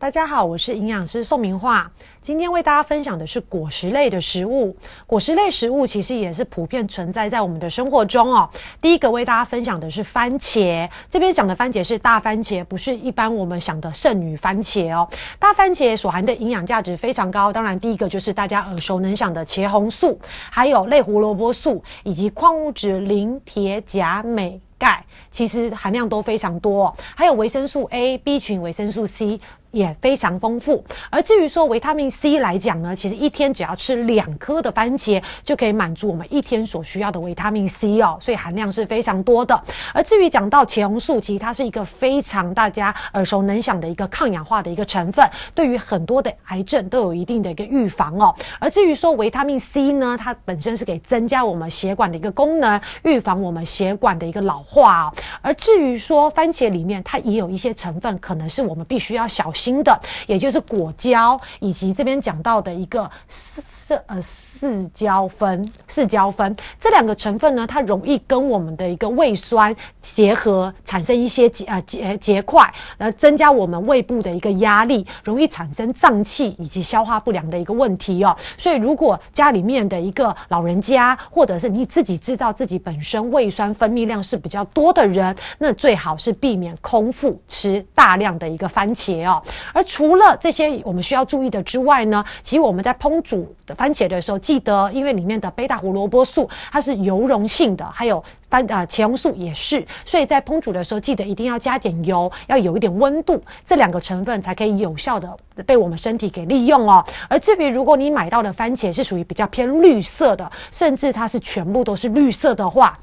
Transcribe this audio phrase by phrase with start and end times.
[0.00, 1.90] 大家好，我是营养师宋明化。
[2.22, 4.76] 今天为大家分享的是果实类的食物。
[5.08, 8.48] 果实类食物其实也是普遍存在在我们的生活中哦。
[8.80, 15.08] 第一个为大家分享的是番茄，这边讲的番茄是大番茄，不是一般我们想的圣女番茄哦。
[15.36, 20.16] 大番茄所含的营养价值非常高，当然第一个就是大家耳熟能详的茄红素，
[20.48, 24.60] 还有类胡萝卜素，以及矿物质磷、铁、钾、镁。
[24.78, 29.40] 钙其实含量都非常多，还有维生素 A、B 群、维生素 C。
[29.70, 30.82] 也非常丰富。
[31.10, 39.62] 而至于说维他命 C 来讲呢，其实一天只要吃两颗的番茄，就可以满足我们一天所需要的维他命 C 哦，所以含量是非常多的。
[39.92, 48.34] 而至于讲到茄红素，其实它是一个非常大家耳熟能详的一个抗氧化的一个成分，对于很多的癌症都有一定的一个预防哦。
[48.58, 55.12] 而至于说维他命 C 呢，它本身是可以增加我们血管的一个功能，预防我们血管的一个老化哦。
[55.42, 59.52] 而至于说番茄里面，它也有一些成分，可能是我们必须要小。
[59.58, 78.36] 心的，也就是果胶，以及这边讲到的一个四四呃四胶酚，四胶酚这两个成分呢，它容易跟我们的一个胃酸结合，产生一些结呃结结块，来增加我们胃部的一个压力，容易产生胀气以及消化不良的一个问题哦。
[78.56, 89.40] 所以，如果家里面的一个老人家，或者是你自己知道自己本身胃酸分泌量是比较较多的人，那最好是避免空腹吃大量的一个番茄哦。
[89.72, 105.36] 而除了这些我们需要注意的之外呢，其实我们在烹煮的番茄的时候，记得因为里面的贝塔胡萝卜素它是油溶性的，还有番啊茄红素也是，所以在烹煮的时候记得一定要加点油，要有一点温度，这两个成分才可以有效的
[105.66, 107.04] 被我们身体给利用哦。
[107.28, 112.98] 而至于如果你买到的番茄是属于比较偏绿色的，甚至它是全部都是绿色的话。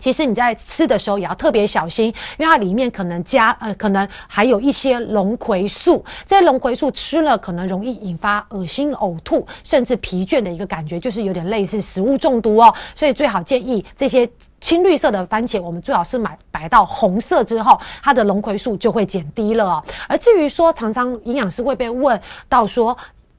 [0.00, 2.06] 其实你在吃的时候也要特别小心，
[2.38, 6.04] 因为它里面可能加呃，可能还有一些龙葵素。
[6.26, 12.74] 这些龙葵素吃了可能容易引发恶心、呕吐，甚至疲倦的一个感觉，就是有点类似食物中毒哦。
[12.94, 14.28] 所以最好建议这些
[14.60, 19.84] 青绿色的番茄，我们最好是买白到红色之后，它的龙葵素就会减低了哦。
[20.08, 22.96] 而至于说，常常营养师会被问到说，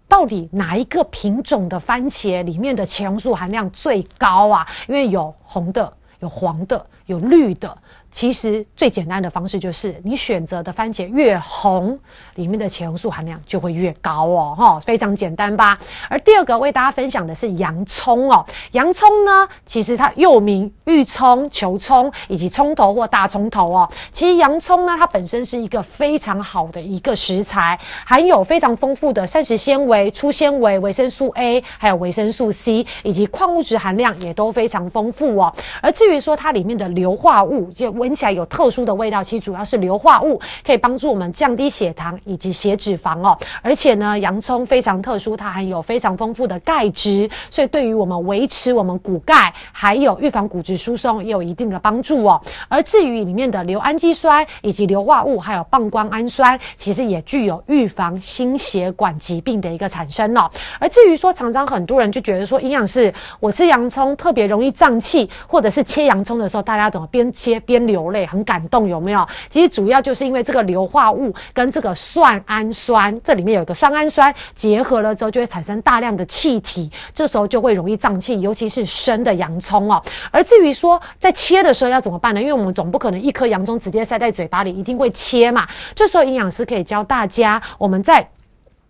[0.08, 4.68] 到底哪一个品种的番茄里面的茄红素含量最高啊？
[4.88, 5.91] 因为有红的。
[6.22, 7.78] 有黄的，有绿的。
[8.11, 11.97] 其实最简单的方式就是，你选择的番茄越红，
[12.35, 15.79] 里面的茄红素含量就会越高哦，哈，非常简单吧。
[16.09, 23.89] 而第二个为大家分享的是洋葱哦，洋葱呢，其实它又名玉葱、球葱以及葱头或大葱头哦。
[24.11, 35.53] 其实洋葱呢，它本身是一个非常好的一个食材，含有非常丰富的膳食纤维、粗纤维、维生素 A，还有维生素 C，以及矿物质含量也都非常丰富哦。
[35.81, 43.38] 而至于说它里面的硫化物，就闻起来有特殊的味道，其实主要是硫化物，可以帮助我们降低血糖以及血脂肪哦。
[43.62, 52.41] 而且呢，洋葱非常特殊，它含有非常丰富的钙质，所以对于我们维持我们骨钙，还有预防骨质疏松也有一定的帮助哦。
[52.67, 60.50] 而至于里面的硫氨基酸以及硫化物，还有半胱氨酸，其实也具有预防心血管疾病的一个产生哦。
[60.79, 67.81] 而至于说，常常很多人就觉得说，营养师，我吃洋葱特别容易胀气，或者是切洋葱的时候，大家怎么边切边。
[67.91, 69.28] 流泪很感动，有没有？
[69.50, 80.02] 其实主要就是因为这个硫化物跟这个蒜氨酸，这里面有一个酸氨酸结合了之后，就会产生大量的气体，这时候就会容易胀气，尤其是生的洋葱哦。
[80.31, 82.41] 而至于说在切的时候要怎么办呢？
[82.41, 85.68] 因为我们总不可能一颗洋葱直接塞在嘴巴里，一定会切嘛。
[85.94, 88.28] 这时候营养师可以教大家，我们在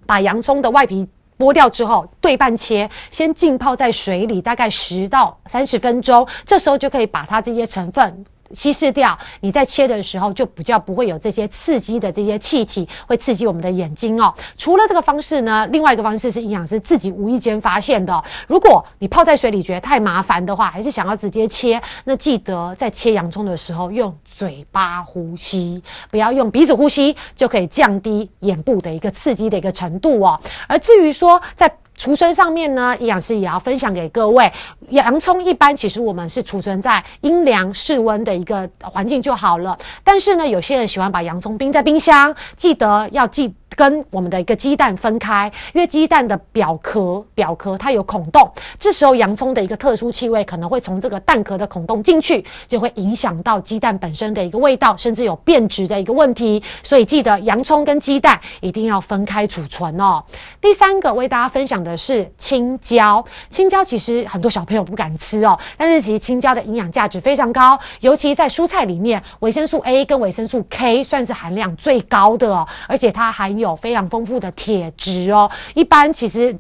[0.06, 1.08] 把洋葱的外皮
[1.38, 8.26] 剥掉之后，对半切，先浸泡在水里大概十到三十分钟，这时候就可以把它这些成分。
[8.54, 14.34] 稀释掉，你在切的时候就比较不会有这些刺激的这些气体，会刺激我们的眼睛哦。
[14.58, 18.24] 除了这个方式呢，另外一个方式是营养师自己无意间发现的。
[18.48, 30.40] 如果你泡在水里觉得太麻烦的话，还是想要直接切，那记得在切洋葱的时候用嘴巴呼吸，不要用鼻子呼吸，就可以降低眼部的一个刺激的一个程度哦。
[30.68, 34.52] 而至于说在储存上面呢，营养师也要分享给各位。
[34.90, 39.78] 洋葱一般其实我们是储存在阴凉室温的一个环境就好了。
[40.04, 43.54] 但是呢，有些人喜欢把洋葱冰在冰箱，记得要记。
[43.76, 56.62] 跟我们的一个鸡蛋分开，因为鸡蛋的表壳表壳它有孔洞，这时候洋葱的一个特殊气味可能会从这个蛋壳的孔洞进去，就会影响到鸡蛋本身的一个味道，甚至有变质的一个问题。
[56.84, 60.22] 所以记得洋葱跟鸡蛋一定要分开储存哦。
[60.60, 73.61] 第三个为大家分享的是青椒，青椒其实很多小朋友不敢吃哦，但是其实青椒的营养价值非常高，尤其在蔬菜里面，维生素 A 跟维生素 K 算是含量最高的哦，而且它还。
[73.62, 75.50] 有非常丰富的铁质哦。
[75.74, 76.54] 一般其实。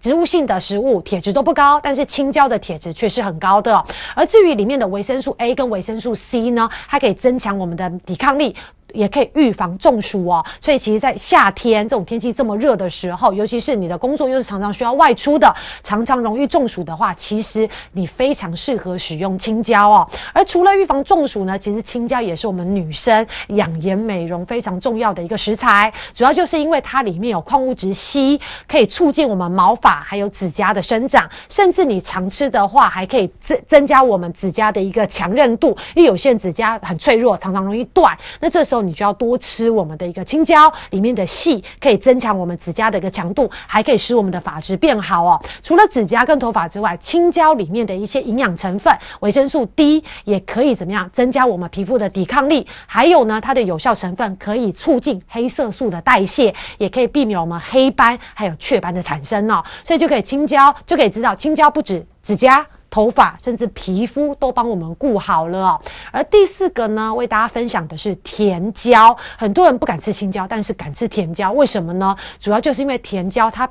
[0.00, 3.80] 植物性的食物铁质都不高，但是青椒的铁质却是很高的。
[4.16, 8.56] 而至于里面的维生素 A 跟维生素 C 呢，它可以增强我们的抵抗力。
[8.94, 15.52] 也可以预防中暑哦，所以其实，在夏天这种天气这么热的时候，尤其是你的工作又是常常需要外出的，
[15.82, 20.06] 常常容易中暑的话，其实你非常适合使用青椒哦。
[20.32, 38.81] 而除了预防中暑呢，其实青椒也是我们女生养颜美容非常重要的一个食材，主要就是因为它里面有矿物质硒，可以促进我们毛发还有指甲的生长，甚至你常吃的话，还可以增增加我们指甲的一个强韧度，因为有些人指甲很脆弱，常常容易断，那这时候。
[38.82, 45.40] 你就要多吃我们的一个青椒，里面的硒可以增强我们指甲的一个强度，还可以使我们的发质变好哦。
[45.62, 52.66] 除了指甲跟头发之外，青椒里面的一些营养成分，维生素 D 也可以怎么样增加我们皮肤的抵抗力？
[52.86, 59.62] 还有呢，它的有效成分可以促进黑色素的代谢，也可以避免我们黑斑还有雀斑的产生哦。
[59.84, 62.66] 所以就可以青椒就可以知道，青椒不止指甲。
[62.92, 65.80] 头发甚至皮肤都帮我们顾好了哦。
[66.12, 69.16] 而第四个呢，为大家分享的是甜椒。
[69.38, 72.14] 很多人不敢吃青椒，但是敢吃甜椒，为什么呢？
[72.38, 73.68] 主要就是因为甜椒它。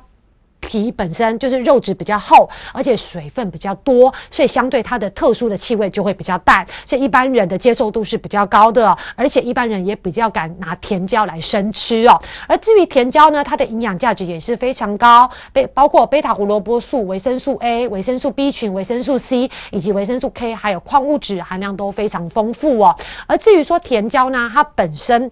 [0.62, 12.18] 皮本身就是肉质比较厚，而且水分比较多，所以相对它的特殊的气味就会比较淡，所以一般人的接受度是比较高的，而且一般人也比较敢拿甜椒来生吃哦。
[12.46, 22.96] 而至于甜椒呢，它的营养价值也是非常高，贝包括贝塔胡萝卜素、维生素 A、维生素 B 群、维生素 C 以及维生素 K，还有矿物质含量都非常丰富哦。
[23.26, 25.30] 而至于说甜椒呢，它本身。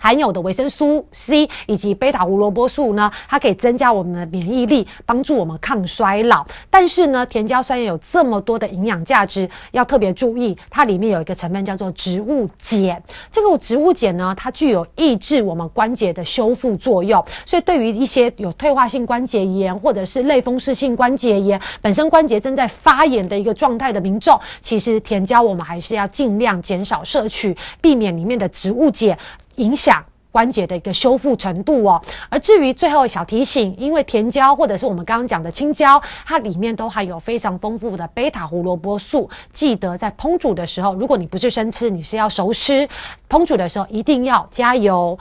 [0.00, 6.44] 含有的维生素 C 以及贝塔胡萝卜素呢，它可以增加我们的免疫力，帮助我们抗衰老。
[6.70, 13.00] 但是呢，甜椒虽然有这么多的营养价值，要特别注意，它里面有一个成分叫做植物碱。
[13.30, 17.22] 这个植物碱呢，它具有抑制我们关节的修复作用。
[17.44, 29.18] 所以，对于一些有退化性关节炎或者是类风湿性关节炎，本身关节正在发炎的一个状态的民众，其实甜椒我们还是要尽量减少摄取，避免里面的植物碱。
[29.60, 32.00] 影响关节的一个修复程度哦。
[32.28, 39.28] 而至于最后小提醒，因为甜椒或者是我们刚刚讲的青椒，它里面都含有非常丰富的贝塔胡萝卜素。
[39.52, 42.88] 记得在烹煮的时候，如果你不是生吃，你是要熟吃，
[43.28, 45.18] 烹煮的时候一定要加油。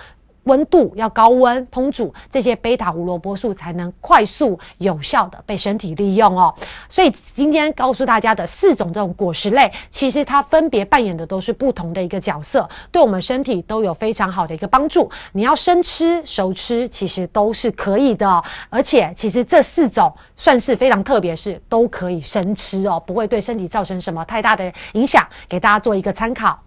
[0.50, 6.54] 温度要高温烹煮，这些贝塔胡萝卜素才能快速有效的被身体利用哦。
[6.90, 15.10] 所以今天告诉大家的四种这种果实类，其实它分别扮演的都是不同的一个角色，对我们身体都有非常好的一个帮助。
[15.34, 18.44] 你要生吃、熟吃，其实都是可以的。
[18.72, 25.26] 而且其实这四种算是非常特别，是都可以生吃哦，不会对身体造成什么太大的影响。
[25.48, 26.58] 给大家做一个参考。